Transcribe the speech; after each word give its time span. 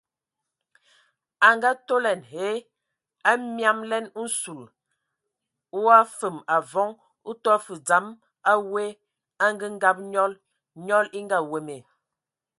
A 1.47 1.49
ngaatolɛn 1.57 2.21
hə,a 2.31 3.31
miamlɛn 3.55 4.05
nsul 4.23 4.63
o 5.77 5.79
afəm 6.01 6.37
avɔŋ 6.55 6.89
o 7.29 7.31
tɔ 7.43 7.53
fə 7.65 7.73
dzam 7.85 8.05
a 8.51 8.53
we 8.71 8.83
angəngab 9.45 9.97
nyɔl, 10.11 10.33
nyɔl 10.85 11.05
e 11.17 11.19
ngaweme. 11.25 11.75